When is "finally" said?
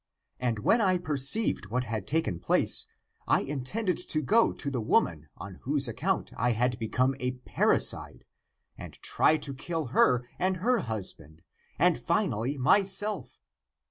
11.99-12.57